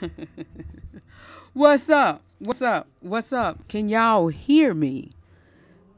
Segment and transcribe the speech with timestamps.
[1.52, 2.22] What's up?
[2.38, 2.86] What's up?
[3.00, 3.66] What's up?
[3.68, 5.10] Can y'all hear me?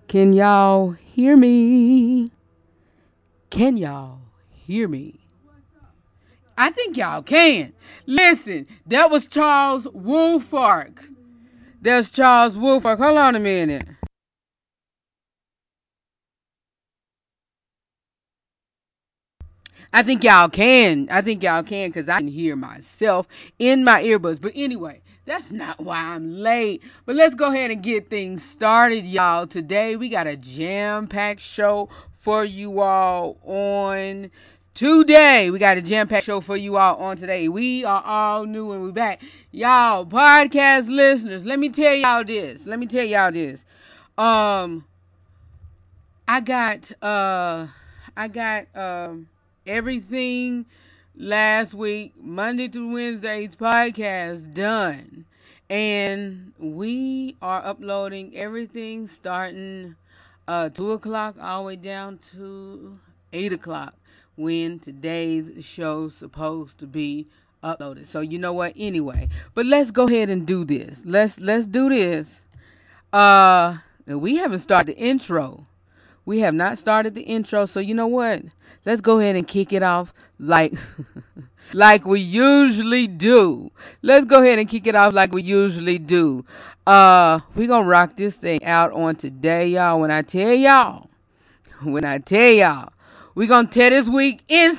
[0.07, 2.31] Can y'all hear me?
[3.51, 4.21] Can y'all
[4.51, 5.15] hear me?
[6.57, 7.73] I think y'all can.
[8.07, 11.05] Listen, that was Charles Woolfolk.
[11.81, 12.99] That's Charles Woolfolk.
[12.99, 13.87] Hold on a minute.
[19.93, 21.09] I think y'all can.
[21.11, 23.27] I think y'all can because I can hear myself
[23.59, 24.41] in my earbuds.
[24.41, 26.83] But anyway, that's not why I'm late.
[27.07, 29.47] But let's go ahead and get things started, y'all.
[29.47, 34.31] Today we got a jam packed show for you all on
[34.75, 35.51] today.
[35.51, 37.49] We got a jam packed show for you all on today.
[37.49, 39.23] We are all new and we're back.
[39.53, 42.67] Y'all, podcast listeners, let me tell y'all this.
[42.67, 43.65] Let me tell y'all this.
[44.19, 44.85] Um,
[46.29, 47.69] I got, uh,
[48.15, 49.29] I got, um,
[49.69, 50.65] everything
[51.15, 55.27] last week, Monday through Wednesday's podcast done.
[55.69, 59.95] And we are uploading everything starting
[60.49, 62.99] uh, 2 o'clock all the way down to
[63.35, 63.95] 8 o'clock
[64.37, 67.27] when today's show's supposed to be
[67.63, 68.07] uploaded.
[68.07, 68.73] So you know what?
[68.75, 71.03] Anyway, but let's go ahead and do this.
[71.05, 72.41] Let's let's do this.
[73.13, 75.65] Uh we haven't started the intro.
[76.25, 78.43] We have not started the intro, so you know what?
[78.85, 80.75] Let's go ahead and kick it off like
[81.73, 83.71] like we usually do.
[84.03, 86.45] Let's go ahead and kick it off like we usually do.
[86.87, 90.01] Uh, we gonna rock this thing out on today, y'all.
[90.01, 91.09] When I tell y'all,
[91.83, 92.93] when I tell y'all,
[93.35, 94.77] we gonna tear this week in.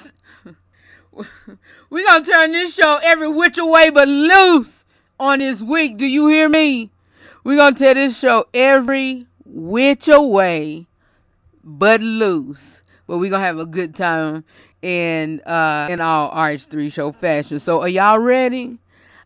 [1.89, 4.85] we gonna turn this show every which way but loose
[5.19, 5.97] on this week.
[5.97, 6.91] Do you hear me?
[7.43, 10.85] we gonna tear this show every which way
[11.63, 14.43] but loose but we're gonna have a good time
[14.83, 17.59] in uh in our RH3 show fashion.
[17.59, 18.77] So are y'all ready?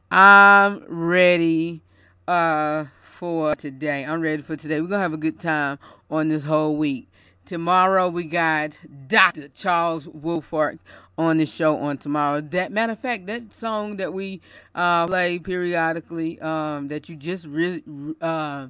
[0.10, 1.82] I'm ready
[2.26, 2.86] uh
[3.20, 4.06] for today.
[4.06, 4.80] I'm ready for today.
[4.80, 7.10] We're gonna have a good time on this whole week.
[7.46, 9.50] Tomorrow we got Dr.
[9.50, 10.80] Charles Woolfolk
[11.18, 12.40] on the show on tomorrow.
[12.40, 14.40] That matter of fact, that song that we
[14.76, 17.84] uh, play periodically, um, that you just really
[18.22, 18.68] uh,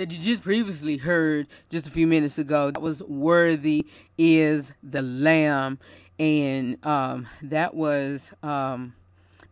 [0.00, 2.70] that you just previously heard just a few minutes ago.
[2.70, 5.78] That was Worthy is the Lamb.
[6.18, 8.94] And um, that was um,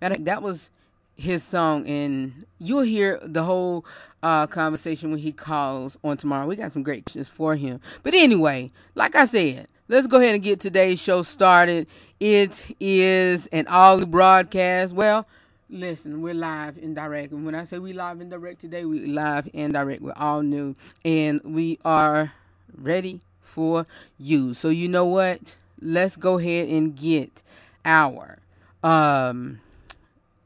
[0.00, 0.70] that, was
[1.16, 1.86] his song.
[1.86, 3.84] And you'll hear the whole
[4.22, 6.46] uh, conversation when he calls on tomorrow.
[6.46, 7.80] We got some great questions for him.
[8.02, 11.88] But anyway, like I said, let's go ahead and get today's show started.
[12.20, 14.94] It is an all broadcast.
[14.94, 15.26] Well,
[15.70, 17.30] Listen, we're live and direct.
[17.32, 20.00] And when I say we live and direct today, we live and direct.
[20.00, 20.74] We're all new.
[21.04, 22.32] And we are
[22.74, 23.84] ready for
[24.18, 24.54] you.
[24.54, 25.56] So you know what?
[25.78, 27.42] Let's go ahead and get
[27.84, 28.38] our
[28.82, 29.60] um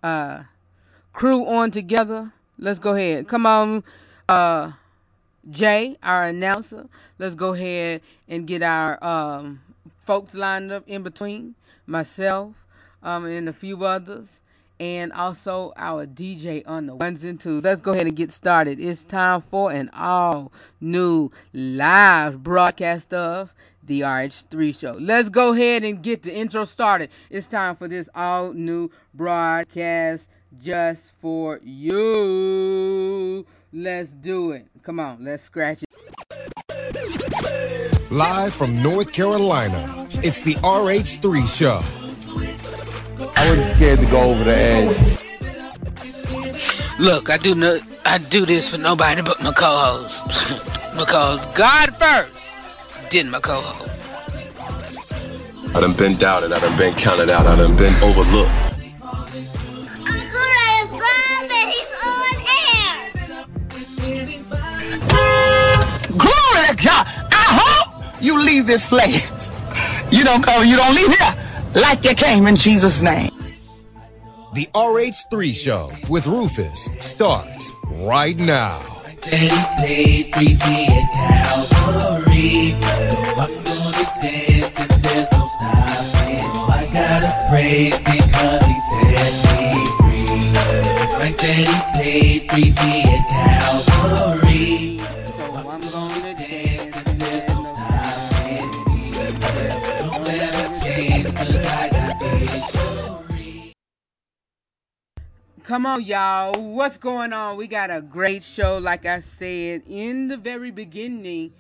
[0.03, 0.43] uh
[1.13, 2.33] crew on together.
[2.59, 3.29] Let's go ahead.
[3.29, 3.85] Come on,
[4.29, 4.73] uh
[5.51, 6.89] Jay, our announcer.
[7.21, 9.61] Let's go ahead and get our um
[10.01, 11.55] folks lined up in between.
[11.87, 12.55] Myself,
[13.03, 14.42] um, and a few others
[14.83, 17.63] and also our DJ on the ones and twos.
[17.63, 18.81] Let's go ahead and get started.
[18.81, 20.51] It's time for an all
[20.81, 23.55] new live broadcast of
[23.85, 24.97] the RH3 show.
[24.99, 27.11] Let's go ahead and get the intro started.
[27.31, 30.27] It's time for this all new broadcast
[30.61, 33.47] just for you.
[33.73, 34.67] Let's do it.
[34.83, 35.89] Come on, let's scratch it.
[38.11, 42.02] Live from North Carolina, it's the RH3 show
[43.43, 44.97] I wasn't scared to go over the edge.
[47.01, 50.23] Look, I do no, I do this for nobody but my co-host,
[50.97, 52.31] because God first,
[53.11, 54.15] then my co-host.
[55.75, 58.53] I done been doubted, I done been counted out, I done been overlooked.
[66.17, 67.07] Glory to God!
[67.33, 69.51] I hope you leave this place.
[70.13, 71.42] You don't come, you don't leave here
[71.75, 73.31] like you came in Jesus' name.
[74.55, 78.83] The RH3 show with Rufus starts right now.
[79.23, 79.49] Daddy
[79.81, 82.71] paid free me at Calvary.
[82.71, 86.45] So I'm gonna dance and there's no stopping.
[86.69, 90.53] I gotta praise because he set me free.
[91.19, 94.72] My daddy paid free me at Calvary.
[105.65, 106.53] Come on, y'all.
[106.75, 107.57] What's going on?
[107.57, 111.53] We got a great show, like I said in the very beginning.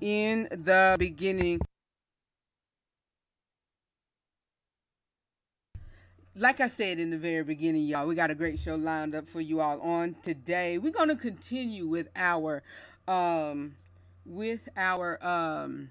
[0.00, 1.60] In the beginning.
[6.34, 9.28] like I said in the very beginning, y'all, we got a great show lined up
[9.28, 10.78] for you all on today.
[10.78, 12.62] We're gonna continue with our
[13.06, 13.76] um
[14.24, 15.90] with our um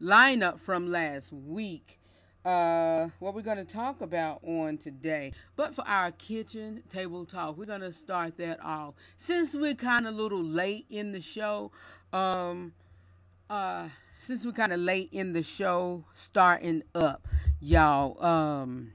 [0.00, 1.98] lineup from last week.
[2.44, 5.32] Uh, what we're gonna talk about on today.
[5.56, 8.94] But for our kitchen table talk, we're gonna start that off.
[9.16, 11.72] Since we're kind of a little late in the show,
[12.12, 12.74] um,
[13.48, 13.88] uh,
[14.20, 17.26] since we're kind of late in the show, starting up,
[17.60, 18.22] y'all.
[18.22, 18.92] Um,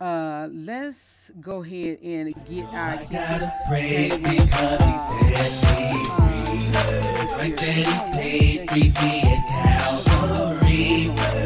[0.00, 6.70] uh, let's go ahead and get our I gotta praise because he set me free.
[6.70, 7.84] That he
[8.18, 11.37] paid free at Calvary.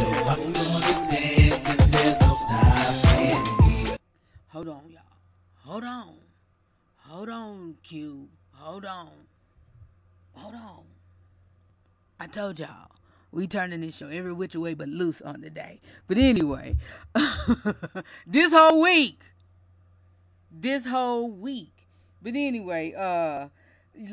[4.62, 5.02] Hold on, y'all.
[5.64, 6.14] Hold on.
[6.98, 8.28] Hold on, Q.
[8.52, 9.10] Hold on.
[10.34, 10.84] Hold on.
[12.20, 12.92] I told y'all.
[13.32, 15.80] We turning this show every which way but loose on the day.
[16.06, 16.76] But anyway,
[18.26, 19.18] this whole week.
[20.52, 21.88] This whole week.
[22.22, 23.48] But anyway, uh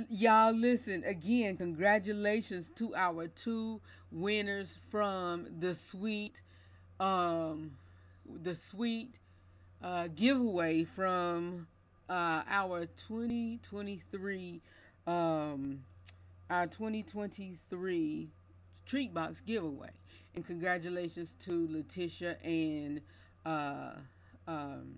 [0.09, 3.79] y'all listen again, congratulations to our two
[4.11, 6.41] winners from the sweet
[6.99, 7.69] um
[8.41, 9.19] the sweet
[9.83, 11.67] uh, giveaway from
[12.09, 14.61] uh, our 2023
[15.07, 15.79] um,
[16.49, 18.27] our 2023
[18.85, 19.89] treat box giveaway
[20.35, 23.01] and congratulations to letitia and
[23.45, 23.91] uh,
[24.47, 24.95] um,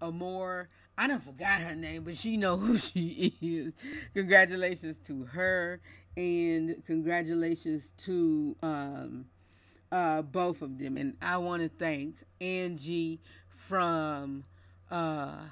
[0.00, 0.68] Amore.
[0.96, 3.72] I don't forgot her name, but she know who she is.
[4.14, 5.80] Congratulations to her,
[6.16, 9.26] and congratulations to um,
[9.92, 10.96] uh, both of them.
[10.96, 13.20] And I want to thank Angie
[13.68, 14.44] from.
[14.90, 15.44] Uh,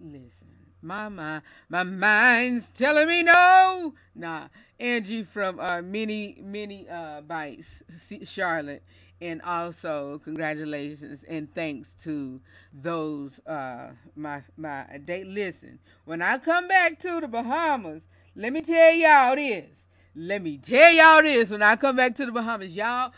[0.00, 0.48] listen,
[0.82, 3.94] my mind, my mind's telling me no.
[4.14, 4.48] Nah,
[4.80, 7.82] Angie from uh, Mini Mini uh, Bites,
[8.24, 8.82] Charlotte,
[9.20, 12.40] and also congratulations and thanks to
[12.72, 15.26] those uh, my my date.
[15.26, 18.04] Listen, when I come back to the Bahamas,
[18.36, 19.86] let me tell y'all this.
[20.16, 21.50] Let me tell y'all this.
[21.50, 23.12] When I come back to the Bahamas, y'all.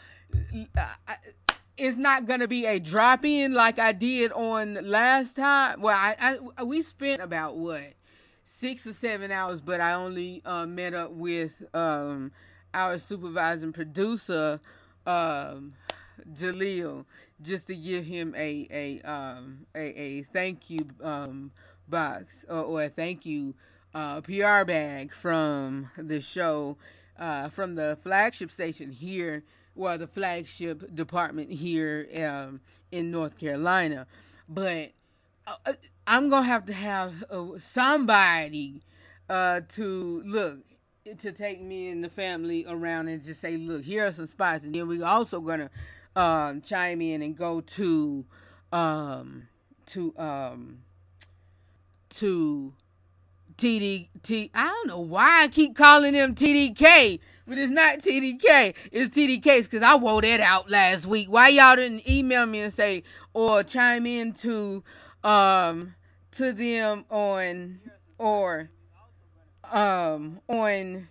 [0.77, 1.17] I, I,
[1.81, 5.81] it's not gonna be a drop in like I did on last time.
[5.81, 7.95] Well, I, I we spent about what
[8.45, 12.33] six or seven hours, but I only uh, met up with um,
[12.75, 14.61] our supervising producer,
[15.07, 15.73] um,
[16.35, 17.07] Jaleel,
[17.41, 21.51] just to give him a a um, a, a thank you um,
[21.89, 23.55] box or, or a thank you
[23.95, 26.77] uh, PR bag from the show,
[27.19, 29.43] uh, from the flagship station here,
[29.81, 32.61] well, the flagship department here um,
[32.93, 34.07] in North Carolina.
[34.47, 34.91] But
[35.47, 35.73] uh,
[36.07, 38.83] I'm gonna have to have uh, somebody
[39.31, 40.59] uh, to look
[41.21, 44.65] to take me and the family around and just say, look, here are some spots,
[44.65, 45.71] and then we're also gonna
[46.15, 48.25] um, chime in and go to
[48.73, 49.49] um,
[49.87, 50.79] to um,
[52.11, 52.75] to
[53.57, 54.51] TD T.
[54.55, 58.75] I don't know why I keep calling them TDK, but it's not TDK.
[58.93, 61.27] It's TDKs because I wore that out last week.
[61.29, 63.03] Why y'all didn't email me and say
[63.35, 64.85] or chime in to
[65.25, 65.97] um
[66.37, 67.81] to them on
[68.19, 68.71] or
[69.69, 71.09] um on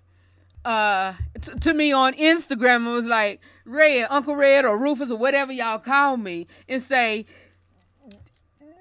[0.63, 5.17] uh t- to me on Instagram and was like Red, Uncle Red or Rufus or
[5.17, 7.25] whatever y'all call me and say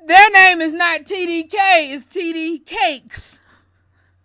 [0.06, 1.50] their name is not TDK,
[1.92, 3.40] it's TD Cakes.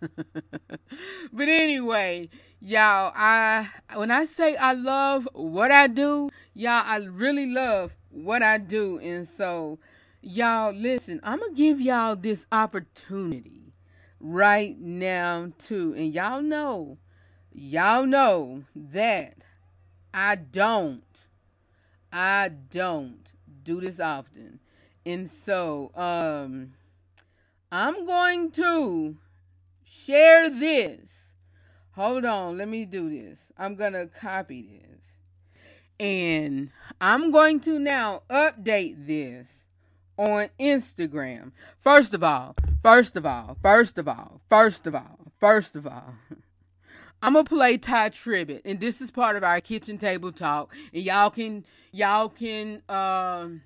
[1.32, 2.28] but anyway,
[2.64, 8.42] y'all, I when I say I love what I do, y'all, I really love what
[8.42, 9.78] I do, and so
[10.22, 11.20] y'all listen.
[11.22, 13.74] I'm gonna give y'all this opportunity
[14.18, 16.96] right now too, and y'all know,
[17.52, 19.34] y'all know that
[20.14, 21.04] I don't,
[22.10, 23.30] I don't
[23.62, 24.58] do this often,
[25.04, 26.72] and so um,
[27.70, 29.16] I'm going to
[29.84, 31.23] share this.
[31.94, 33.38] Hold on, let me do this.
[33.56, 35.00] I'm going to copy this.
[36.00, 36.70] And
[37.00, 39.46] I'm going to now update this
[40.16, 41.52] on Instagram.
[41.78, 46.14] First of all, first of all, first of all, first of all, first of all.
[47.22, 50.74] I'm gonna play Tye Tribbett, and this is part of our kitchen table talk.
[50.92, 53.62] And y'all can, y'all can, um,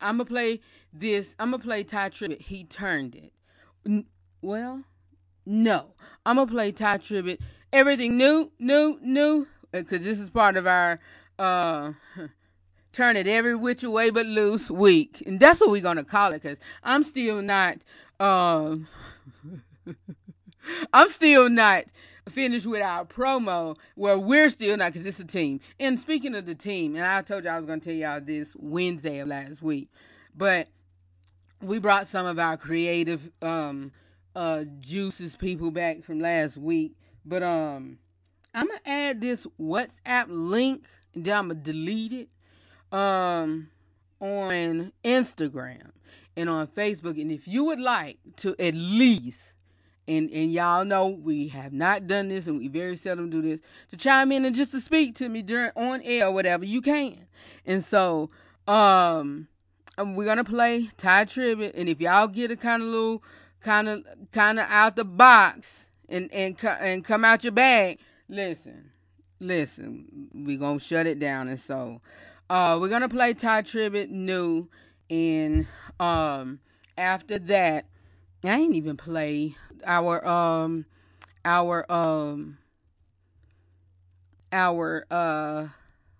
[0.00, 0.60] I'm gonna play
[0.92, 1.34] this.
[1.40, 2.40] I'm gonna play Tye Tribbett.
[2.40, 3.32] He turned it.
[3.84, 4.06] N-
[4.40, 4.84] well,
[5.46, 5.86] no,
[6.26, 7.40] I'm gonna play Tye Tribbett.
[7.72, 10.98] Everything new, new, new, because this is part of our
[11.38, 11.92] uh
[12.92, 16.42] turn it every which way but loose week, and that's what we're gonna call it.
[16.42, 17.78] Because I'm still not,
[18.18, 18.88] um,
[20.92, 21.84] I'm still not
[22.30, 25.60] finished with our promo where we're still not because it's a team.
[25.78, 28.56] And speaking of the team, and I told you I was to tell y'all this
[28.58, 29.88] Wednesday of last week,
[30.34, 30.66] but
[31.62, 33.92] we brought some of our creative um
[34.36, 36.92] uh juices people back from last week.
[37.24, 37.98] But um
[38.54, 42.28] I'm gonna add this WhatsApp link and then I'm gonna delete it
[42.96, 43.68] um
[44.20, 45.90] on Instagram
[46.36, 47.20] and on Facebook.
[47.20, 49.54] And if you would like to at least
[50.06, 53.60] and and y'all know we have not done this and we very seldom do this
[53.88, 56.80] to chime in and just to speak to me during on air or whatever you
[56.80, 57.26] can
[57.64, 58.30] and so
[58.68, 59.48] um
[59.98, 63.22] we're gonna play Tye Tribbett and if y'all get a kind of little
[63.66, 68.92] kind of kind of out the box and and and come out your bag listen
[69.40, 72.00] listen we're gonna shut it down and so
[72.48, 74.68] uh we're gonna play Tye Tribbett new
[75.10, 75.66] and
[75.98, 76.60] um
[76.96, 77.86] after that
[78.44, 80.86] I ain't even play our um
[81.44, 82.58] our um
[84.52, 85.66] our uh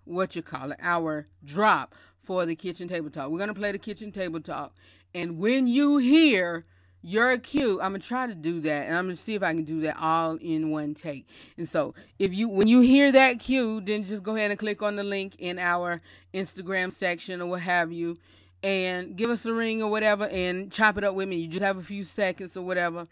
[0.03, 3.31] what you call it our drop for the kitchen table talk.
[3.31, 4.75] We're gonna play the kitchen table talk,
[5.15, 6.65] and when you hear
[7.01, 9.63] your cue, I'm gonna try to do that, and I'm gonna see if I can
[9.63, 11.27] do that all in one take.
[11.57, 14.81] And so, if you when you hear that cue, then just go ahead and click
[14.81, 16.01] on the link in our
[16.33, 18.17] Instagram section or what have you,
[18.63, 21.37] and give us a ring or whatever, and chop it up with me.
[21.37, 23.05] You just have a few seconds or whatever,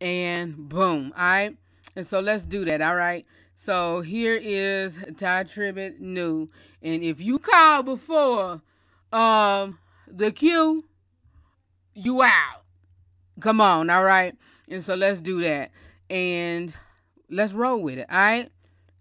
[0.00, 1.56] and boom, all right.
[1.96, 3.26] And so let's do that, all right.
[3.56, 6.48] So here is Tye Tribbett new,
[6.82, 8.60] and if you call before
[9.12, 10.84] um the cue,
[11.94, 12.59] you out.
[13.40, 14.34] Come on, all right.
[14.68, 15.70] And so let's do that,
[16.08, 16.74] and
[17.30, 18.06] let's roll with it.
[18.10, 18.50] All right.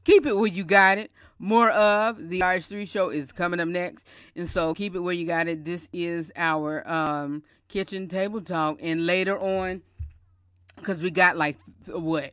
[0.06, 1.12] Keep it where you got it.
[1.40, 4.08] More of the RH3 show is coming up next.
[4.36, 5.64] And so keep it where you got it.
[5.64, 8.80] This is our um, kitchen table talk.
[8.82, 9.82] And later on,
[10.76, 12.32] because we got like, what,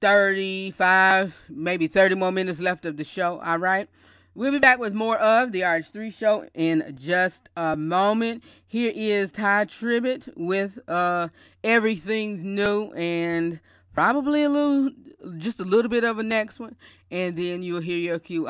[0.00, 3.40] 35, maybe 30 more minutes left of the show.
[3.40, 3.88] All right.
[4.34, 8.42] We'll be back with more of the RH3 show in just a moment.
[8.66, 11.28] Here is Tye Tribbett with uh,
[11.62, 13.60] Everything's New and
[13.92, 14.90] probably a little,
[15.36, 16.76] just a little bit of a next one.
[17.10, 18.48] And then you'll hear your cue.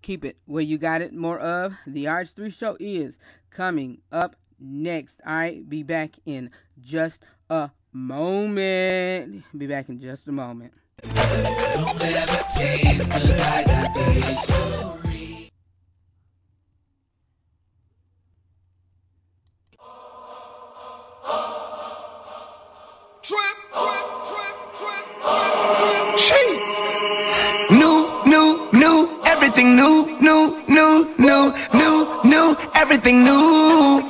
[0.00, 1.12] Keep it where you got it.
[1.12, 3.18] More of the RH3 show is
[3.50, 5.20] coming up next.
[5.26, 5.68] Right.
[5.68, 6.50] Be back in
[6.80, 9.44] just a moment.
[9.54, 10.72] Be back in just a moment.
[11.02, 15.09] Don't ever change, cause I got.
[32.90, 34.02] Everything new.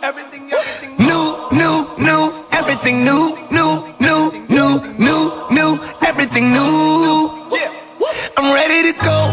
[0.00, 0.96] Everything, everything.
[0.96, 5.70] New, new, new, everything new, new, new, new, new, new,
[6.06, 7.50] everything new.
[8.38, 9.26] I'm ready to go,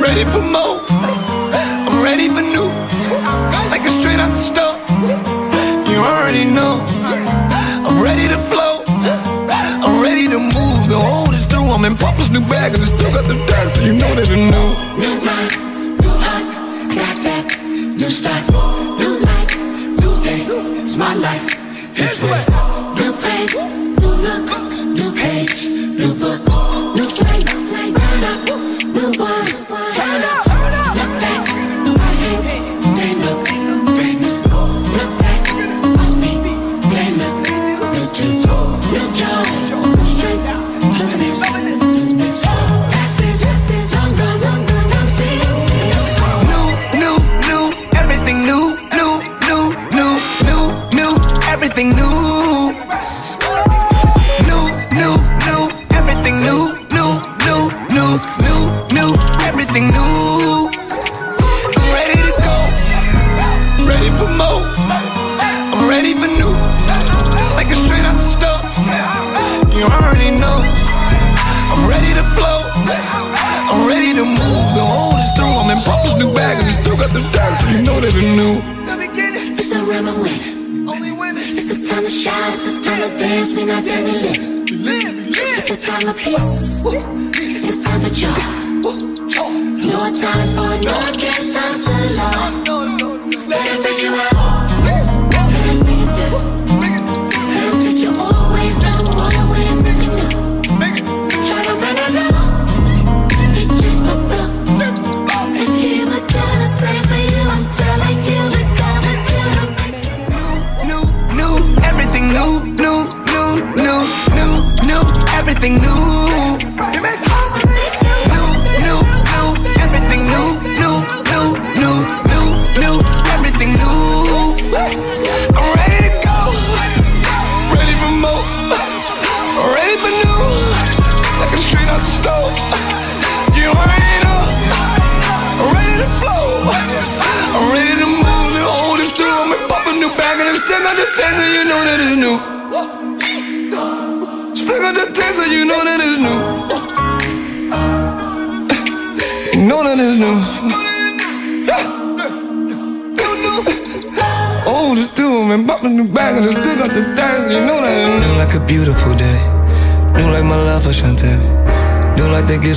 [0.00, 0.80] ready for more.
[0.88, 2.72] I'm ready for new,
[3.68, 4.80] like a straight out the stove.
[5.86, 6.80] You already know.
[7.84, 8.84] I'm ready to flow.
[8.88, 10.88] I'm ready to move.
[10.88, 11.68] The old is through.
[11.68, 14.24] I'm in Papa's new bag and I still got the tag, so you know that
[14.24, 14.68] it's new.
[14.96, 15.65] New mind, new heart, got that
[18.06, 18.48] new start,
[19.00, 19.56] new life,
[20.00, 20.46] new day.
[20.80, 21.44] It's my life,
[21.94, 22.44] this way.
[22.94, 23.85] New praise,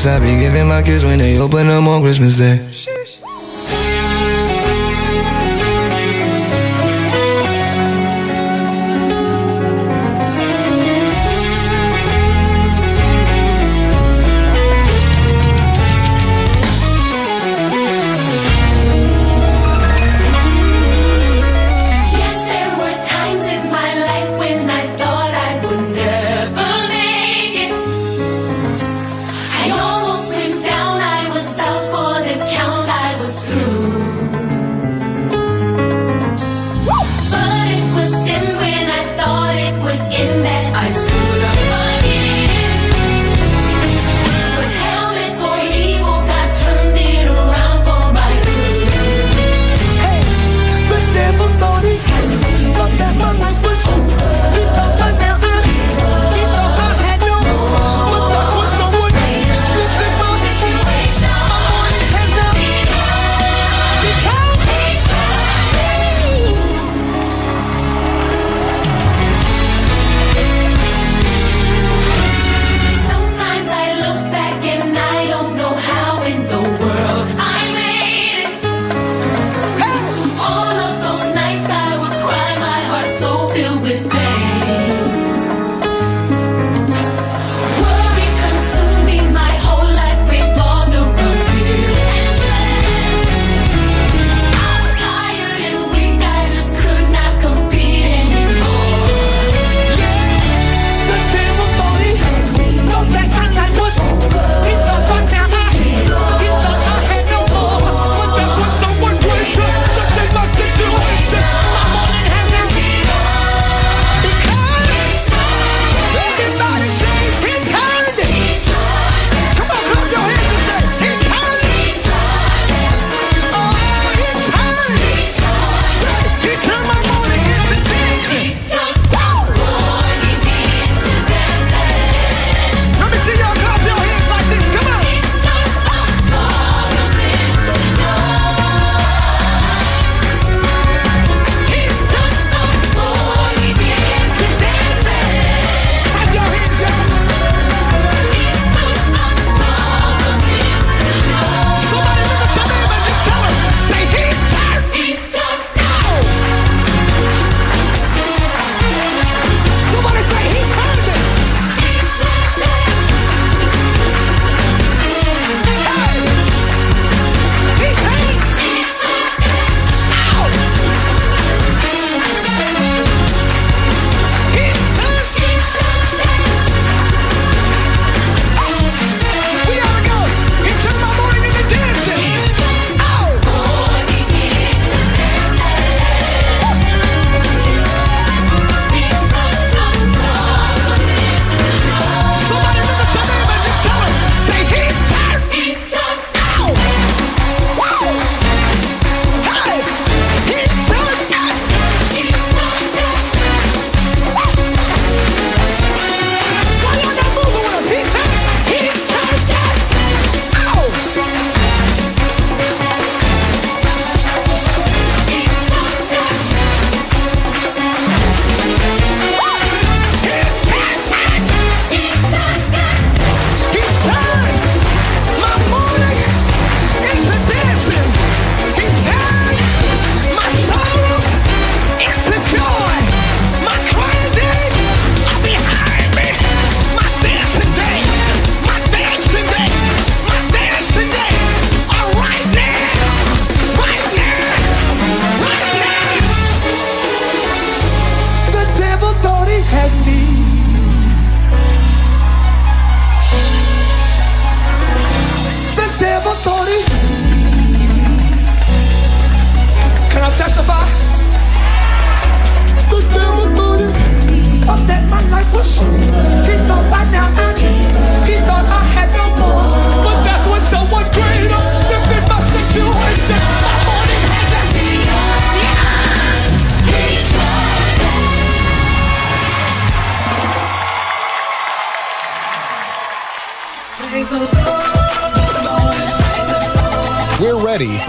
[0.06, 2.89] I be giving my kids when they open them on Christmas Day.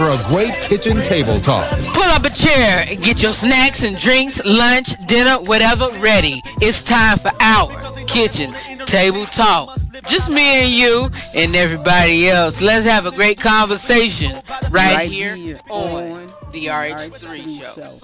[0.01, 1.69] For a great kitchen table talk.
[1.93, 6.41] Pull up a chair and get your snacks and drinks, lunch, dinner, whatever ready.
[6.59, 7.69] It's time for our
[8.07, 8.51] kitchen
[8.87, 9.77] table talk.
[10.07, 12.63] Just me and you and everybody else.
[12.63, 14.33] Let's have a great conversation
[14.71, 17.99] right, Right here, here on, on the RH3 show.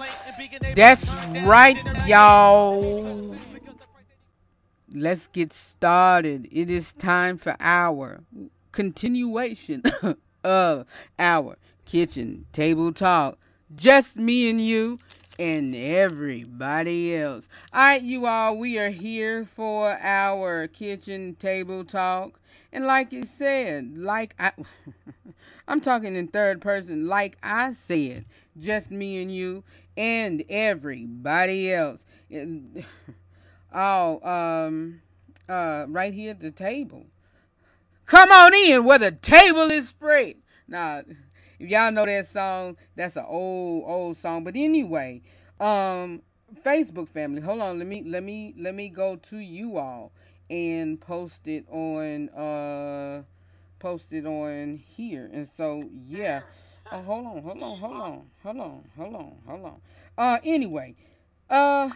[0.76, 1.12] That's
[1.44, 3.36] right, y'all.
[4.94, 6.48] Let's get started.
[6.52, 8.20] It is time for our
[8.70, 9.82] continuation
[10.44, 10.86] of
[11.18, 11.56] our
[11.88, 13.38] kitchen table talk.
[13.74, 14.98] Just me and you
[15.38, 17.48] and everybody else.
[17.72, 22.38] All right, you all, we are here for our kitchen table talk.
[22.72, 24.52] And like it said, like I
[25.68, 28.26] I'm talking in third person, like I said,
[28.58, 29.64] just me and you
[29.96, 32.00] and everybody else.
[32.30, 32.84] And-
[33.70, 35.02] Oh, um,
[35.46, 37.04] uh, right here at the table.
[38.06, 40.36] Come on in where the table is spread.
[40.66, 41.02] Now,
[41.58, 44.44] if y'all know that song, that's an old, old song.
[44.44, 45.22] But anyway,
[45.60, 46.22] um,
[46.64, 47.78] Facebook family, hold on.
[47.78, 50.12] Let me, let me, let me go to you all
[50.50, 53.22] and post it on, uh,
[53.78, 55.28] post it on here.
[55.32, 56.40] And so, yeah.
[56.90, 59.80] Oh, hold on, hold on, hold on, hold on, hold on, hold on.
[60.16, 60.94] Uh, anyway,
[61.50, 61.90] uh,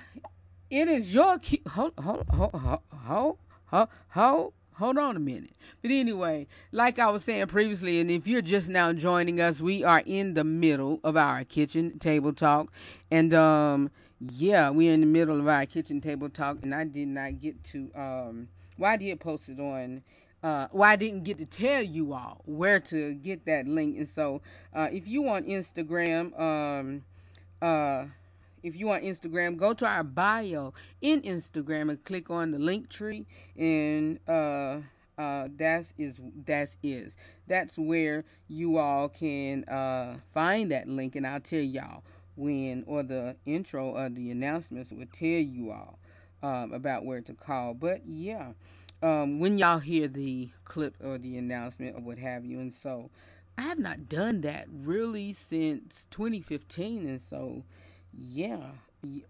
[0.70, 1.62] it is your key.
[1.68, 5.52] Hold, hold, hold, hold, hold, hold, hold, on a minute.
[5.80, 9.84] But anyway, like I was saying previously, and if you're just now joining us, we
[9.84, 12.72] are in the middle of our kitchen table talk,
[13.10, 13.90] and um,
[14.20, 17.62] yeah, we're in the middle of our kitchen table talk, and I did not get
[17.64, 18.48] to um,
[18.82, 20.02] I did post it on.
[20.42, 24.08] Uh, well, I didn't get to tell you all where to get that link, and
[24.08, 24.42] so
[24.74, 27.04] uh, if you on Instagram, um,
[27.60, 28.06] uh
[28.62, 32.88] if you on Instagram, go to our bio in Instagram and click on the link
[32.88, 34.78] tree, and uh,
[35.18, 37.16] uh, that's is that's is.
[37.46, 42.02] That's where you all can uh, find that link, and I'll tell y'all
[42.36, 45.98] when or the intro of the announcements will tell you all
[46.42, 47.74] um, about where to call.
[47.74, 48.52] But yeah,
[49.02, 53.10] um, when y'all hear the clip or the announcement or what have you, and so
[53.58, 57.64] I have not done that really since 2015, and so
[58.16, 58.70] yeah,
[59.02, 59.24] yeah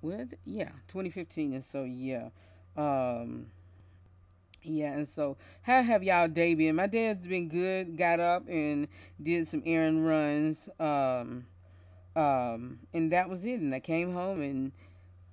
[0.00, 2.28] what yeah 2015 and so yeah.
[2.76, 3.46] Um
[4.62, 6.76] yeah and so how have y'all day been?
[6.76, 7.96] My day's been good.
[7.96, 8.88] Got up and
[9.22, 11.46] did some errand runs um
[12.14, 13.60] um and that was it.
[13.60, 14.72] And i came home and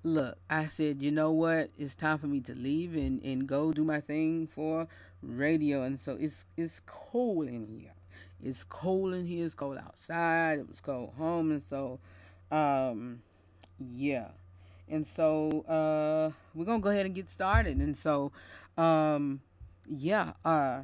[0.03, 1.69] look i said you know what?
[1.77, 4.87] It's time for me to leave and and go do my thing for
[5.21, 5.83] radio.
[5.83, 7.91] And so it's it's cold in here.
[8.43, 9.45] It's cold in here.
[9.45, 10.59] It's cold outside.
[10.59, 11.51] It was cold home.
[11.51, 11.99] And so
[12.51, 13.21] um
[13.79, 14.29] yeah.
[14.89, 17.77] And so uh we're gonna go ahead and get started.
[17.77, 18.31] And so
[18.77, 19.41] um
[19.87, 20.81] yeah uh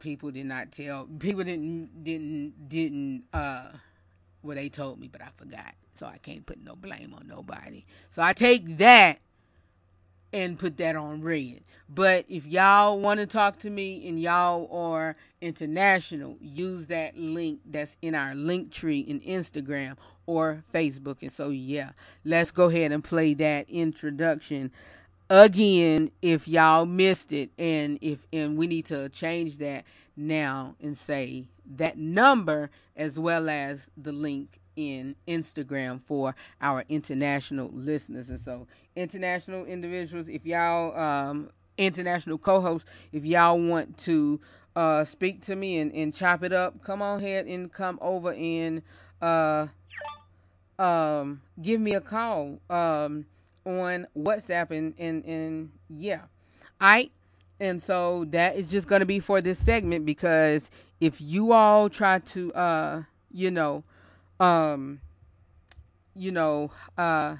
[0.00, 3.70] people did not tell people didn't didn't didn't uh
[4.42, 5.74] Well, they told me, but I forgot.
[5.96, 7.84] So I can't put no blame on nobody.
[8.12, 9.20] So I take that
[10.32, 11.60] and put that on red.
[11.88, 17.60] But if y'all want to talk to me and y'all are international, use that link
[17.66, 21.18] that's in our link tree in Instagram or Facebook.
[21.20, 21.90] And so, yeah,
[22.24, 24.70] let's go ahead and play that introduction
[25.28, 30.96] again if y'all missed it and if and we need to change that now and
[30.96, 31.44] say
[31.76, 38.28] that number as well as the link in Instagram for our international listeners.
[38.28, 44.40] And so, international individuals, if y'all, um, international co hosts, if y'all want to
[44.76, 48.32] uh, speak to me and, and chop it up, come on ahead and come over
[48.32, 48.82] and
[49.20, 49.66] uh,
[50.78, 53.26] um, give me a call um,
[53.64, 54.70] on WhatsApp.
[54.70, 56.22] And, and, and yeah,
[56.80, 57.10] I.
[57.60, 60.68] And so that is just going to be for this segment because
[61.00, 63.84] if you all try to, uh, you know,
[64.42, 65.00] um,
[66.16, 67.36] you know, uh,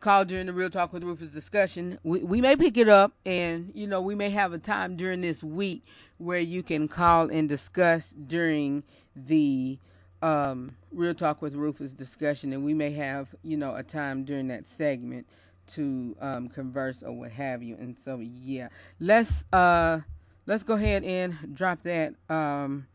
[0.00, 3.72] call during the Real Talk with Rufus discussion, we, we may pick it up and,
[3.74, 5.84] you know, we may have a time during this week
[6.18, 8.84] where you can call and discuss during
[9.16, 9.78] the
[10.20, 12.52] um, Real Talk with Rufus discussion.
[12.52, 15.26] And we may have, you know, a time during that segment
[15.68, 17.76] to um, converse or what have you.
[17.76, 18.68] And so, yeah,
[19.00, 20.00] let's, uh,
[20.44, 22.87] let's go ahead and drop that, um,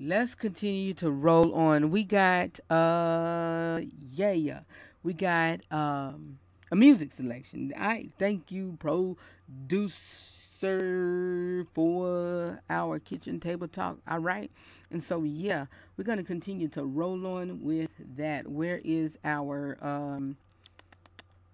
[0.00, 1.90] let's continue to roll on.
[1.90, 3.80] We got uh
[4.14, 4.60] yeah yeah.
[5.02, 6.38] We got um
[6.70, 7.72] a music selection.
[7.78, 13.98] I thank you, producer for our kitchen table talk.
[14.08, 14.50] All right.
[14.90, 18.46] And so, yeah, we're going to continue to roll on with that.
[18.46, 20.36] Where is our, um,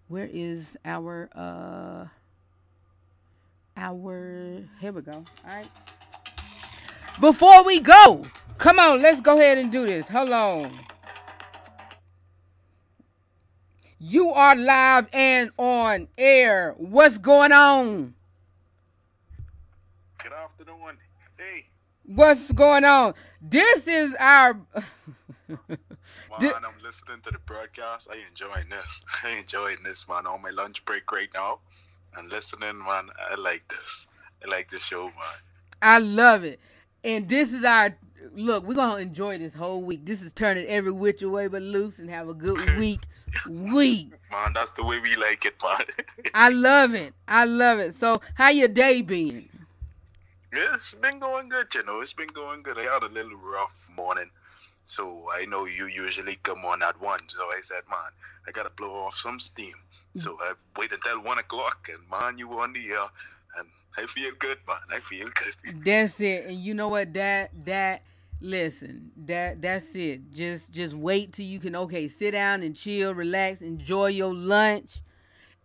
[0.08, 2.06] where is our, uh,
[3.76, 5.12] our, here we go.
[5.12, 5.68] All right.
[7.20, 8.24] Before we go,
[8.58, 10.06] come on, let's go ahead and do this.
[10.08, 10.70] Hold on.
[13.98, 16.76] You are live and on air.
[16.78, 18.14] What's going on?
[20.68, 20.98] Good afternoon.
[21.38, 21.66] Hey.
[22.04, 23.14] What's going on?
[23.40, 24.54] This is our.
[25.48, 25.58] man,
[26.40, 28.08] I'm listening to the broadcast.
[28.10, 29.00] I enjoying this.
[29.24, 30.26] I enjoying this, man.
[30.26, 31.60] On my lunch break right now,
[32.16, 33.08] and listening, man.
[33.30, 34.06] I like this.
[34.44, 35.38] I like this show, man.
[35.80, 36.60] I love it.
[37.02, 37.96] And this is our
[38.34, 40.04] look, we're gonna enjoy this whole week.
[40.04, 43.00] This is turning every which way but loose and have a good week.
[43.48, 44.10] week.
[44.30, 45.86] Man, that's the way we like it, man.
[46.34, 47.14] I love it.
[47.26, 47.94] I love it.
[47.94, 49.48] So, how your day been?
[50.52, 52.00] It's been going good, you know.
[52.00, 52.78] It's been going good.
[52.78, 54.30] I had a little rough morning.
[54.86, 57.20] So I know you usually come on at one.
[57.28, 58.10] So I said, man,
[58.46, 59.74] I gotta blow off some steam.
[60.16, 63.06] So I waited until one o'clock and man, you were on the air
[63.58, 64.78] and I feel good, man.
[64.90, 65.84] I feel good.
[65.84, 66.46] That's it.
[66.46, 67.12] And you know what?
[67.14, 68.02] That that
[68.40, 70.32] listen, that that's it.
[70.32, 75.00] Just just wait till you can okay, sit down and chill, relax, enjoy your lunch.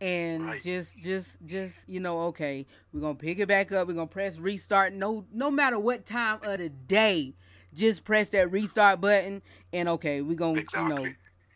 [0.03, 0.61] And Right.
[0.61, 4.37] just just just you know, okay, we're gonna pick it back up, we're gonna press
[4.37, 4.91] restart.
[4.91, 7.35] No no matter what time of the day,
[7.73, 11.05] just press that restart button and okay, we're gonna you know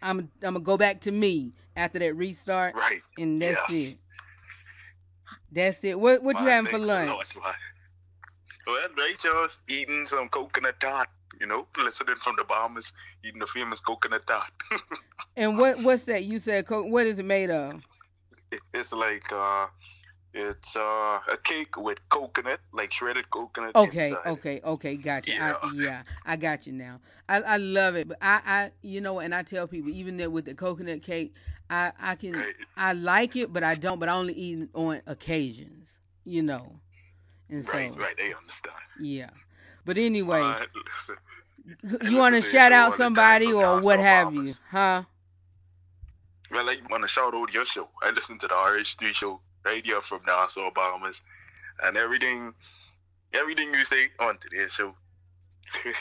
[0.02, 2.76] I'm I'm gonna go back to me after that restart.
[2.76, 3.02] Right.
[3.18, 3.90] And that's Yes.
[3.92, 3.98] it.
[5.52, 6.00] That's it.
[6.00, 7.36] What what you having for lunch?
[8.66, 11.10] Well, right, just eating some coconut tart.
[11.42, 12.94] You know, listening from the Bahamas,
[13.26, 14.52] eating the famous coconut tart.
[15.36, 16.24] And what what's that?
[16.24, 17.82] You said co- what is it made of?
[18.52, 19.68] It- it's like uh,
[20.34, 23.76] it's uh a cake with coconut, like shredded coconut.
[23.76, 24.26] Okay, inside.
[24.28, 25.32] okay, okay, gotcha.
[25.32, 25.56] Yeah.
[25.62, 27.00] I, yeah, I got you now.
[27.28, 30.32] I, I love it, but I, I, you know, and I tell people even that
[30.32, 31.34] with the coconut cake,
[31.70, 32.56] I, I can, Right.
[32.78, 34.00] I like it, but I don't.
[34.00, 35.90] But I only eat it on occasions,
[36.24, 36.72] you know.
[37.50, 38.76] And so, Right, right, they understand.
[39.00, 39.30] yeah.
[39.86, 41.16] But anyway, Uh, listen,
[42.10, 45.04] you want to shout out all the time somebody or what have you, huh?
[46.52, 47.90] Well, I want to shout out your show.
[48.02, 51.22] I listen to the RH3 show right here from Nassau, Bahamas,
[51.84, 52.54] and everything,
[53.34, 54.94] everything you say on today's show.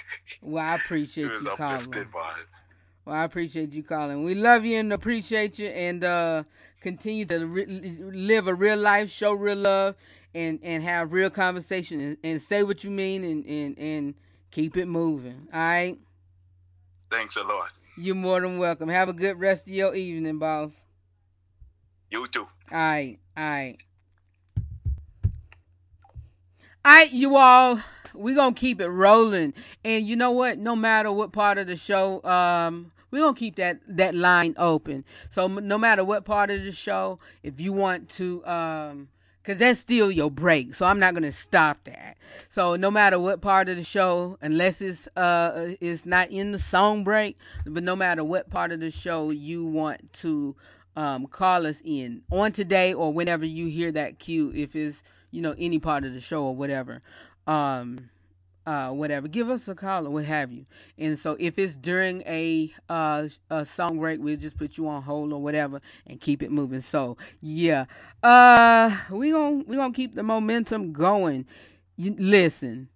[0.43, 1.91] Well, I appreciate you calling.
[3.05, 4.25] Well, I appreciate you calling.
[4.25, 6.43] We love you and appreciate you, and uh,
[6.81, 9.97] continue to re- live a real life, show real love,
[10.35, 14.15] and and have real conversation, and, and say what you mean, and and and
[14.51, 15.49] keep it moving.
[15.53, 15.99] All right,
[17.11, 17.71] Thanks a lot.
[17.97, 18.89] You're more than welcome.
[18.89, 20.73] Have a good rest of your evening, boss.
[22.11, 22.43] You too.
[22.43, 23.77] All right, all right.
[26.85, 27.81] All right, you all.
[28.15, 29.53] We're gonna keep it rolling,
[29.85, 30.59] and you know what?
[30.59, 35.05] No matter what part of the show, um, we're gonna keep that that line open.
[35.29, 39.09] So m- no matter what part of the show, if you want to, um,
[39.47, 40.75] cause that's still your break.
[40.75, 42.17] So I'm not gonna stop that.
[42.49, 46.59] So no matter what part of the show, unless it's uh it's not in the
[46.59, 50.57] song break, but no matter what part of the show you want to
[50.97, 55.43] um, call us in on today or whenever you hear that cue, if it's you
[55.43, 57.01] know any part of the show or whatever,
[57.47, 58.11] um,
[58.67, 60.65] uh, whatever, give us a call or what have you.
[60.99, 65.03] And so if it's during a uh, a song break, we'll just put you on
[65.03, 66.81] hold or whatever and keep it moving.
[66.81, 67.87] So yeah,
[68.23, 71.47] uh, we gonna we gonna keep the momentum going.
[71.97, 72.89] You listen.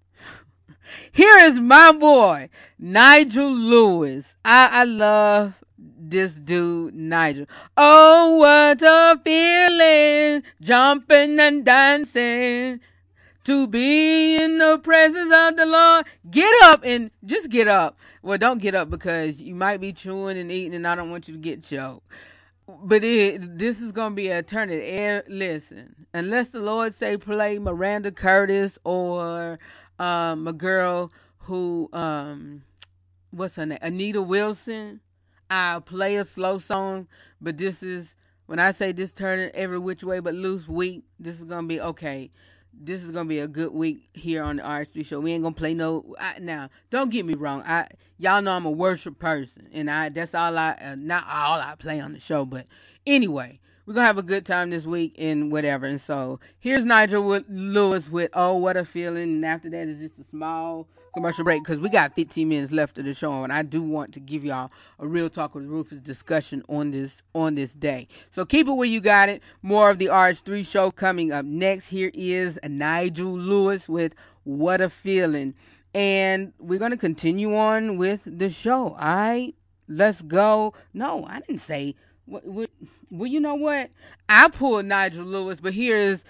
[1.13, 4.37] Here is my boy, Nigel Lewis.
[4.45, 7.47] I, I love this dude, Nigel.
[7.77, 12.81] Oh, what a feeling, jumping and dancing
[13.45, 16.07] to be in the presence of the Lord.
[16.31, 17.99] Get up and just get up.
[18.23, 21.29] Well, don't get up because you might be chewing and eating, and I don't want
[21.29, 22.07] you to get choked.
[22.69, 24.83] But it, this is gonna be a turn it.
[24.85, 25.25] air.
[25.29, 29.59] Listen, unless the Lord say play Maranda Curtis or
[29.99, 32.63] um, a girl who um,
[33.31, 35.01] what's her name, Anita Wilson.
[35.51, 37.09] I'll play a slow song,
[37.41, 38.15] but this is
[38.47, 41.05] when I say this turning every which way but loose week.
[41.19, 42.31] This is gonna be okay.
[42.73, 45.21] This is gonna be a good week here on the RSP show.
[45.21, 46.15] We ain't gonna play no.
[46.19, 47.63] I, now, don't get me wrong.
[47.67, 51.61] I y'all know I'm a worship person, and I that's all I uh, not all
[51.61, 52.45] I play on the show.
[52.45, 52.67] But
[53.07, 55.87] anyway, we're gonna have a good time this week and whatever.
[55.87, 60.01] And so here's Nigel with Lewis with "Oh What a Feeling," and after that is
[60.01, 63.53] just a small commercial break because we got 15 minutes left of the show, and
[63.53, 67.55] I do want to give y'all a real talk with Rufus discussion on this on
[67.55, 68.09] this day.
[68.31, 69.43] So keep it where you got it.
[69.63, 71.89] More of the RH3 show coming up next.
[71.89, 75.55] Here is Nigel Lewis with "What a Feeling,"
[75.95, 78.91] and we're gonna continue on with the show.
[78.91, 79.55] All right,
[79.89, 80.75] let's go.
[80.95, 81.97] No, I didn't say.
[82.27, 83.91] Well, you know what?
[84.29, 86.25] I pulled Nigel Lewis, but here is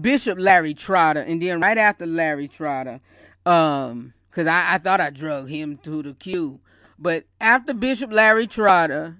[0.00, 2.98] Bishop Larry Trotter, and then right after Larry Trotter,
[3.44, 6.58] um, because I, I thought I drug him to the queue,
[6.98, 9.18] but after Bishop Larry Trotter,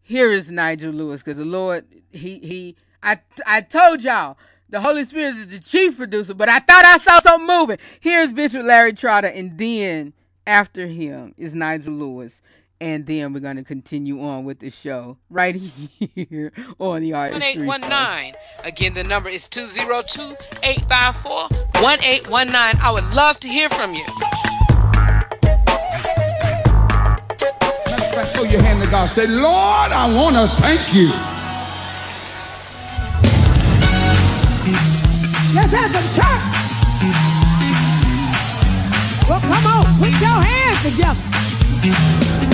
[0.00, 4.38] here is Nigel Lewis, because the Lord, he he, I I told y'all.
[4.70, 7.78] The Holy Spirit is the chief producer, but I thought I saw something moving.
[8.00, 10.14] Here's Bishop Larry Trotter, and then
[10.46, 12.40] after him is Nigel Lewis.
[12.80, 17.66] And then we're going to continue on with the show right here on the RS3.
[17.66, 18.34] 1819.
[18.64, 21.48] Again, the number is 202 854
[21.80, 22.82] 1819.
[22.82, 24.04] I would love to hear from you.
[28.54, 29.06] your hand to God.
[29.06, 31.08] Say, Lord, I want to thank you.
[35.54, 36.54] Let's have some church.
[39.28, 42.53] Well, come on, put your hands together.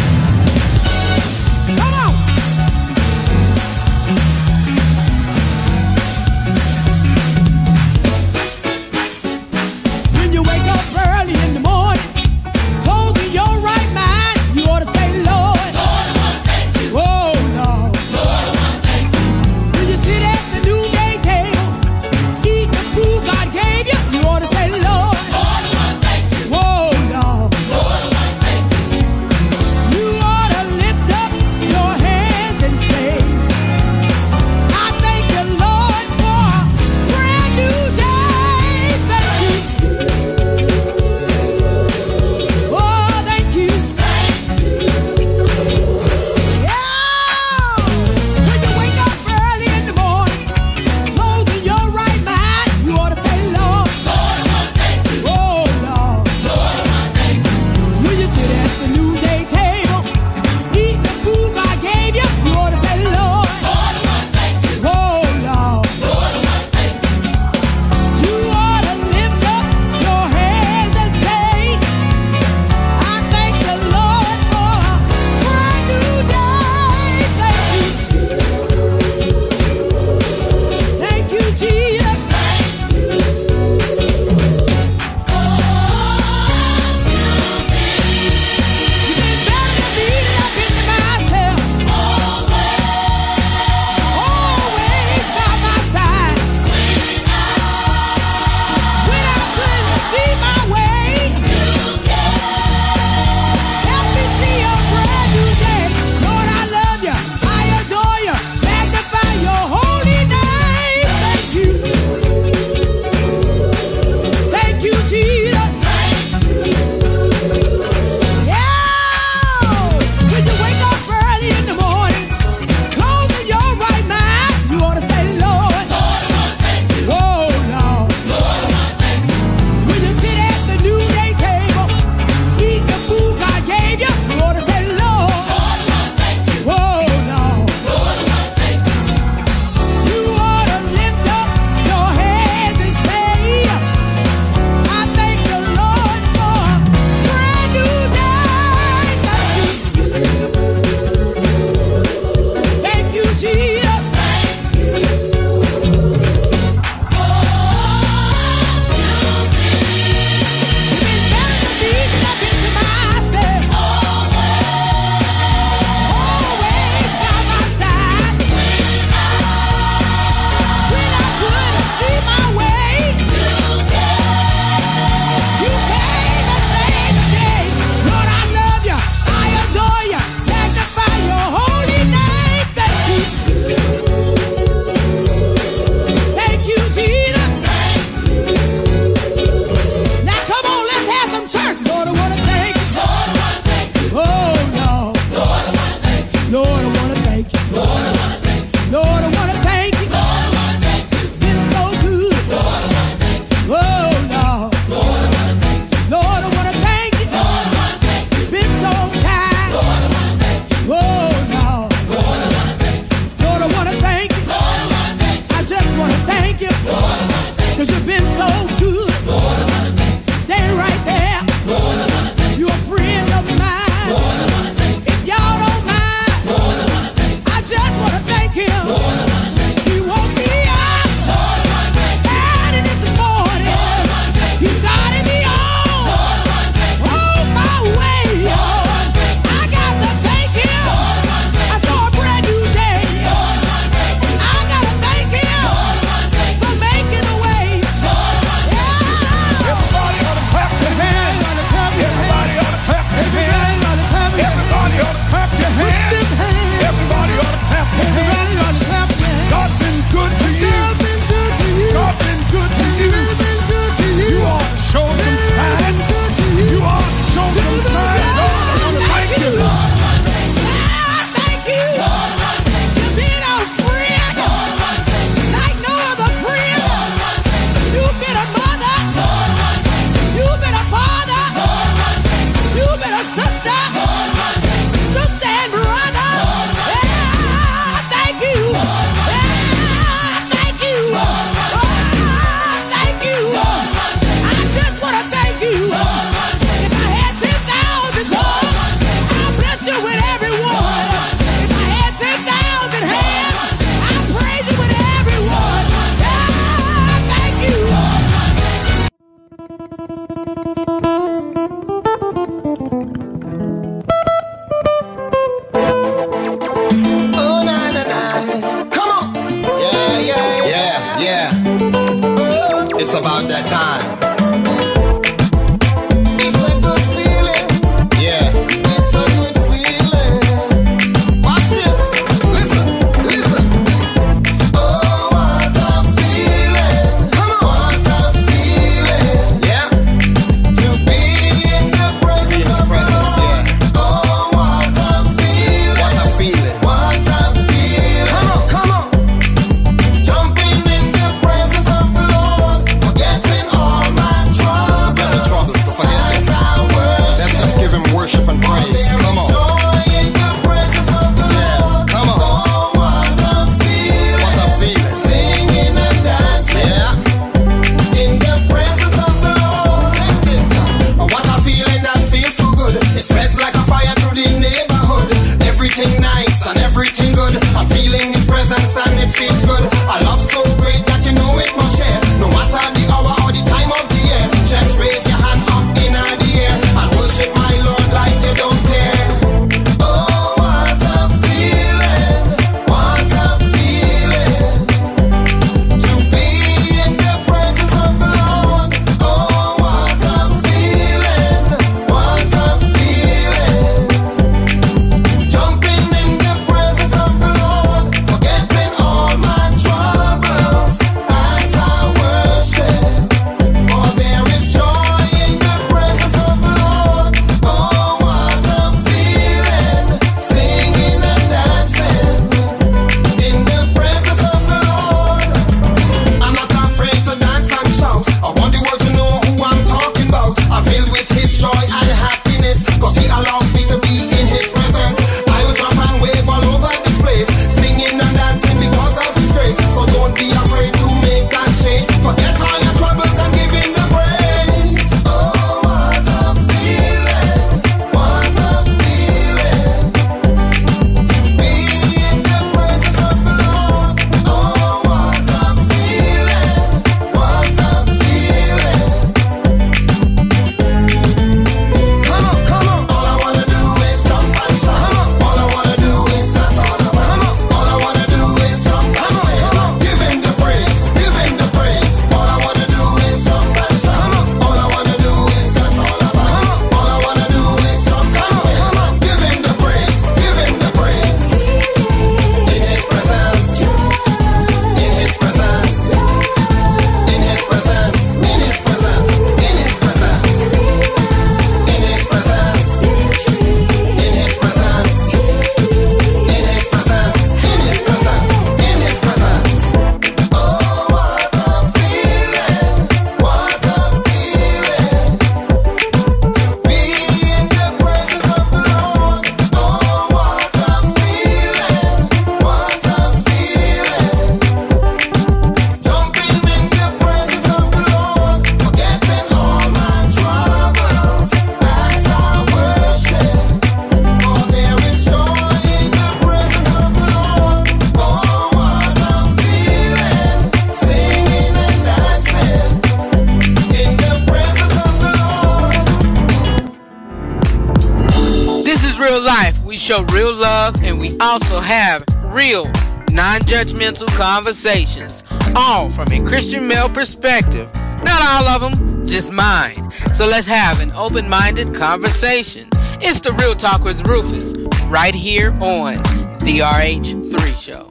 [540.01, 542.85] Show real love and we also have real,
[543.31, 545.45] non judgmental conversations,
[545.77, 547.93] all from a Christian male perspective.
[548.25, 549.95] Not all of them, just mine.
[550.35, 552.89] So let's have an open minded conversation.
[553.21, 554.73] It's the Real Talk with Rufus,
[555.09, 556.17] right here on
[556.65, 558.11] The RH3 Show.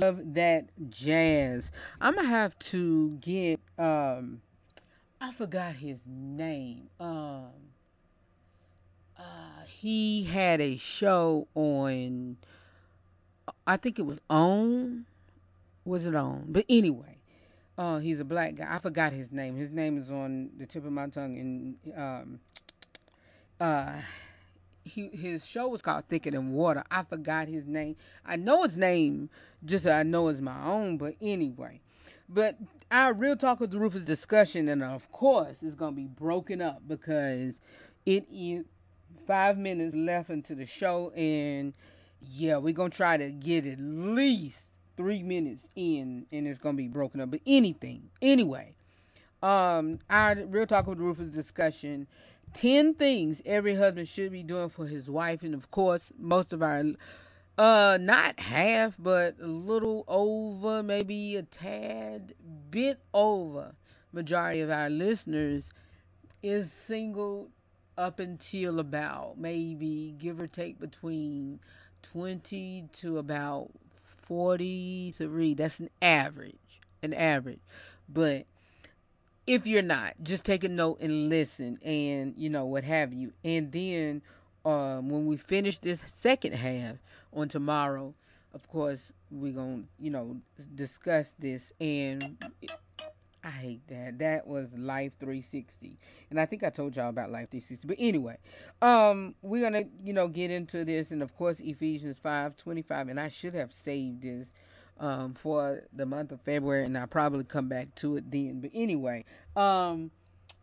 [0.00, 1.70] Love that jazz.
[2.00, 4.40] I'm gonna have to get um
[5.24, 6.90] I forgot his name.
[7.00, 7.46] Um
[9.18, 12.36] uh he had a show on
[13.66, 15.06] I think it was on
[15.86, 16.44] was it on?
[16.48, 17.16] But anyway,
[17.78, 18.66] uh he's a black guy.
[18.68, 19.56] I forgot his name.
[19.56, 22.40] His name is on the tip of my tongue and um
[23.58, 24.02] uh
[24.84, 26.84] he his show was called Thicker Than Water.
[26.90, 27.96] I forgot his name.
[28.26, 29.30] I know his name,
[29.64, 30.98] just I know it's my own.
[30.98, 31.80] But anyway,
[32.28, 32.58] but
[32.90, 36.82] our real talk with the Rufus discussion, and of course, it's gonna be broken up
[36.86, 37.60] because
[38.06, 38.64] it is
[39.26, 41.74] five minutes left into the show, and
[42.20, 46.88] yeah, we're gonna try to get at least three minutes in, and it's gonna be
[46.88, 47.30] broken up.
[47.30, 48.74] But anything, anyway,
[49.42, 52.06] um, our real talk with the Rufus discussion
[52.54, 56.62] 10 things every husband should be doing for his wife and of course most of
[56.62, 56.84] our
[57.58, 62.34] uh not half but a little over maybe a tad
[62.70, 63.74] bit over.
[64.12, 65.70] Majority of our listeners
[66.42, 67.50] is single
[67.96, 71.60] up until about maybe give or take between
[72.02, 73.70] 20 to about
[74.22, 77.60] 43 that's an average an average.
[78.08, 78.46] But
[79.46, 83.32] if you're not, just take a note and listen and, you know, what have you.
[83.44, 84.22] And then
[84.64, 86.96] um, when we finish this second half
[87.32, 88.14] on tomorrow,
[88.52, 90.36] of course, we're going to, you know,
[90.74, 91.72] discuss this.
[91.80, 92.36] And
[93.42, 94.18] I hate that.
[94.18, 95.98] That was Life 360.
[96.30, 97.88] And I think I told y'all about Life 360.
[97.88, 98.38] But anyway,
[98.80, 101.10] um, we're going to, you know, get into this.
[101.10, 103.08] And of course, Ephesians 5 25.
[103.08, 104.46] And I should have saved this
[104.98, 108.60] um, for the month of February, and I'll probably come back to it then.
[108.60, 109.24] But anyway,
[109.56, 110.10] um,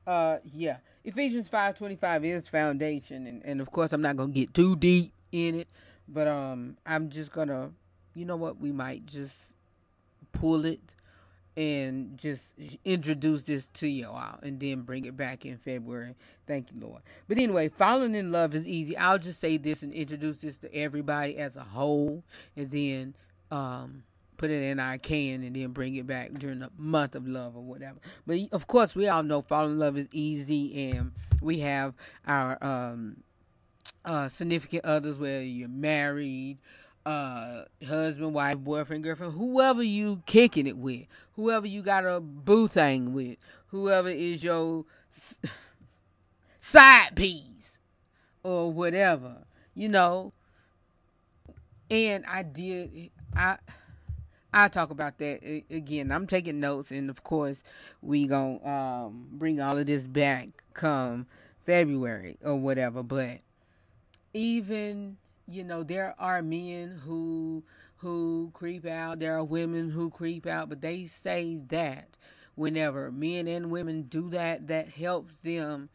[0.08, 4.32] uh, yeah, Ephesians five twenty five is foundation, and, and of course I'm not gonna
[4.32, 5.68] get too deep in it,
[6.08, 7.72] but um, I'm just gonna,
[8.14, 9.54] you know what, we might just
[10.32, 10.80] pull it
[11.58, 12.44] and just
[12.86, 16.16] introduce this to you all and then bring it back in February.
[16.48, 17.02] Thank you, Lord.
[17.28, 18.96] But anyway, falling in love is easy.
[18.96, 22.24] I'll just say this and introduce this to everybody as a whole
[22.56, 23.16] and then
[23.52, 24.04] um
[24.42, 27.56] put it in our can and then bring it back during the month of love
[27.56, 28.00] or whatever.
[28.26, 31.12] But of course, we all know falling in love is easy, and
[31.42, 31.94] we have
[32.26, 33.18] our um,
[34.04, 36.58] uh, significant others, whether you're married,
[37.06, 42.68] uh, husband, wife, boyfriend, girlfriend, whoever you kicking it with, whoever you got a boo
[42.68, 43.38] thing with,
[43.68, 44.86] whoever is your
[46.62, 47.78] side piece
[48.42, 49.38] or whatever,
[49.76, 50.34] you know.
[51.92, 53.58] And I did, I
[54.54, 56.12] I'll talk about that again.
[56.12, 57.64] I'm taking notes, and of course,
[58.02, 61.26] we gonna um, bring all of this back come
[61.66, 63.02] February or whatever.
[63.02, 63.40] But
[64.34, 67.64] even you know, there are men who
[67.98, 69.20] who creep out.
[69.20, 72.08] There are women who creep out, but they say that
[72.56, 75.90] whenever men and women do that, that helps them,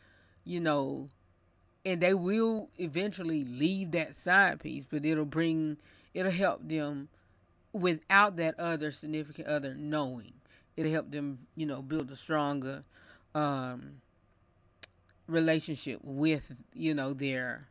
[0.45, 1.09] you know,
[1.85, 5.77] and they will eventually leave that side piece, but it'll bring,
[6.15, 7.09] it'll help them
[7.77, 10.33] without that other significant other knowing.
[10.77, 12.83] It'll help them, you know, build a stronger
[13.35, 14.01] um,
[15.27, 17.68] relationship with, you know, their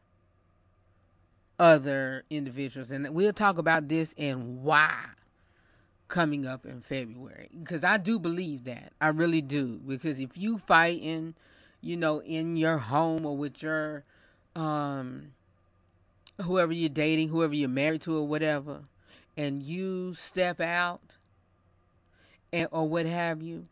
[1.60, 2.92] other individuals.
[2.92, 4.94] And we'll talk about this and why
[6.08, 7.50] coming up in February.
[7.60, 8.94] Because I do believe that.
[9.02, 9.80] I really do.
[9.88, 11.36] Because if you fighting,
[11.82, 14.04] you know, in your home or with your
[14.56, 15.32] um
[16.42, 18.82] whoever you're dating, whoever you're married to or whatever,
[19.38, 21.18] and you step out
[22.54, 23.66] and or what have you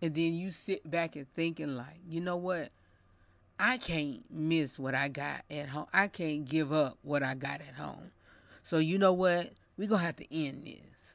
[0.00, 2.70] and then you sit back and thinking like you know what?
[3.60, 5.86] I can't miss what i got at home.
[5.92, 8.12] I can't give up what i got at home.
[8.62, 9.50] So you know what?
[9.76, 11.14] We're gonna have to end this.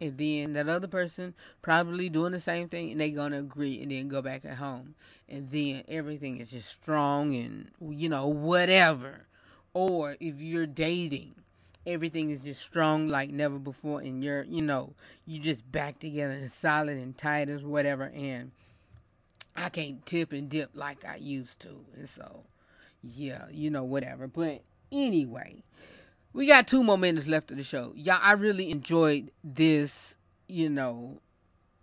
[0.00, 3.90] And then that other person probably doing the same thing and they're gonna agree and
[3.90, 4.94] then go back at home.
[5.28, 9.26] And then everything is just strong and you know whatever.
[9.72, 11.34] Or if you're dating
[11.88, 14.92] everything is just strong like never before and you're you know
[15.26, 18.50] you just back together and solid and tight as whatever and
[19.56, 22.44] i can't tip and dip like i used to and so
[23.02, 24.62] yeah you know whatever but
[24.92, 25.56] anyway
[26.32, 30.16] we got two more minutes left of the show y'all i really enjoyed this
[30.46, 31.18] you know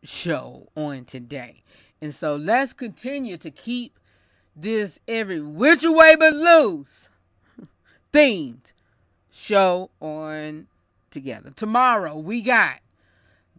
[0.06, 1.64] show on today.
[2.02, 4.00] And so let's continue to keep
[4.56, 7.10] this every which way but loose
[8.14, 8.72] themed
[9.36, 10.68] show on
[11.10, 11.52] together.
[11.56, 12.80] Tomorrow we got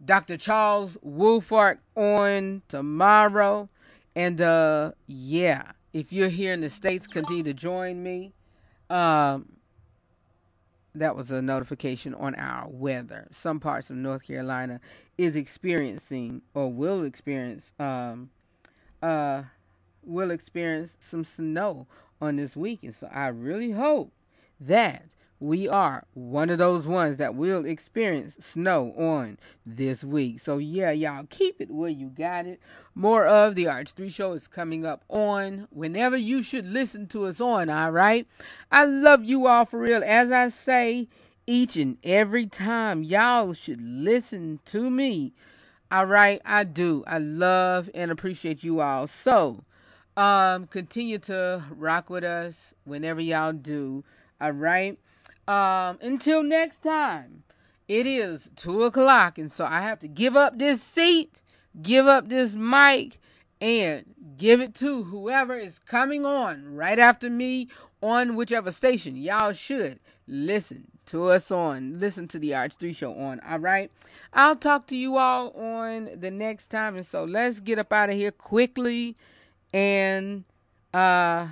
[0.03, 0.37] Dr.
[0.37, 3.69] Charles Woolfolk on tomorrow.
[4.15, 8.33] And uh yeah, if you're here in the States, continue to join me.
[8.89, 9.53] Um
[10.95, 13.27] that was a notification on our weather.
[13.31, 14.79] Some parts of North Carolina
[15.19, 18.31] is experiencing or will experience um
[19.03, 19.43] uh
[20.03, 21.85] will experience some snow
[22.19, 22.95] on this weekend.
[22.95, 24.11] So I really hope
[24.59, 25.03] that
[25.39, 30.39] we are one of those ones that will experience snow on this week.
[30.39, 32.59] So yeah, y'all keep it where you got it.
[32.95, 37.39] More of the RH3 show is coming up on whenever you should listen to us
[37.39, 38.27] on, all right?
[38.71, 40.03] I love you all for real.
[40.03, 41.07] As I say
[41.45, 45.33] each and every time, y'all should listen to me.
[45.91, 47.03] All right, I do.
[47.05, 49.05] I love and appreciate you all.
[49.07, 49.63] So,
[50.17, 54.03] um continue to rock with us whenever y'all do.
[54.41, 54.97] All right.
[55.47, 57.43] Um, until next time,
[57.87, 61.41] it is two o'clock, and so I have to give up this seat,
[61.81, 63.19] give up this mic,
[63.61, 64.05] and
[64.37, 67.69] give it to whoever is coming on right after me
[68.01, 71.99] on whichever station y'all should listen to us on.
[71.99, 73.39] Listen to the RH3 show on.
[73.39, 73.89] All right.
[74.33, 76.95] I'll talk to you all on the next time.
[76.95, 79.15] And so let's get up out of here quickly
[79.73, 80.43] and
[80.93, 81.47] uh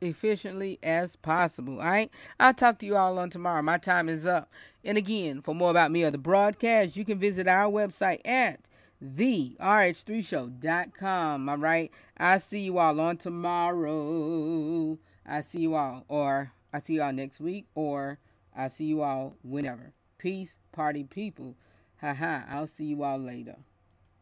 [0.00, 1.80] efficiently as possible.
[1.80, 2.10] All right.
[2.40, 3.62] I'll talk to you all on tomorrow.
[3.62, 4.50] My time is up.
[4.84, 8.60] And again, for more about me or the broadcast, you can visit our website at
[9.04, 11.48] therh3show.com.
[11.48, 11.90] All right.
[12.16, 14.98] I'll see you all on tomorrow.
[15.26, 18.18] I see you all, or I see you all next week, or
[18.56, 19.92] I see you all whenever.
[20.18, 21.54] Peace, party people.
[22.00, 22.42] Haha.
[22.48, 23.56] I'll see you all later.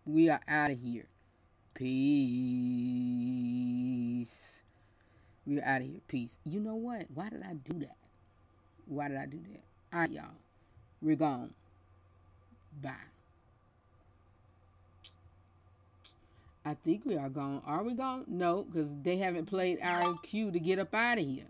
[0.05, 1.07] We are out of here.
[1.75, 1.97] Peace.
[5.47, 6.01] We're out of here.
[6.09, 6.37] Peace.
[6.45, 7.07] You know what?
[7.15, 7.97] Why did I do that?
[8.87, 9.63] Why did I do that?
[9.93, 10.25] All right, y'all.
[11.01, 11.51] We're gone.
[12.83, 12.91] Bye.
[16.65, 17.63] I think we are gone.
[17.65, 18.25] Are we gone?
[18.27, 21.45] No, because they haven't played our cue to get up out of here.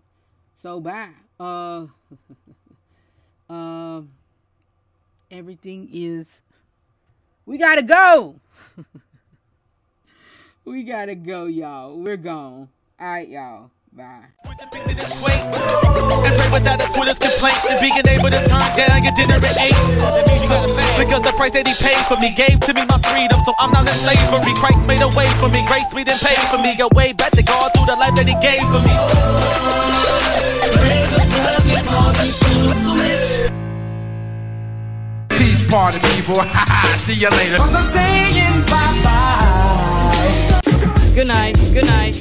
[0.61, 1.09] So bye.
[1.39, 1.87] Uh,
[3.49, 4.11] um,
[5.31, 6.41] everything is.
[7.47, 8.35] We gotta go.
[10.65, 11.97] we gotta go, y'all.
[11.97, 12.69] We're gone.
[12.99, 13.71] All right, y'all.
[13.97, 14.29] Bye.
[14.45, 14.69] And
[16.37, 19.73] pray without a foolish complaint and being able to turn down your dinner at eight.
[21.01, 23.71] Because the price that he paid for me gave to me my freedom, so I'm
[23.73, 24.53] not in slavery.
[24.61, 26.77] Christ made a way for me, grace me then paid for me.
[26.77, 28.93] A way back to God through the life that he gave for me.
[35.41, 36.37] Peace party people.
[37.09, 37.57] See you later.
[37.65, 39.57] I'm saying bye bye.
[41.17, 41.57] Good night.
[41.73, 42.13] Good night.